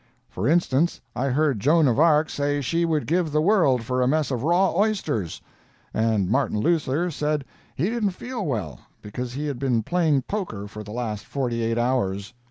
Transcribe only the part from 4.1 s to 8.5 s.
of raw oysters, and Martin Luther said he didn't feel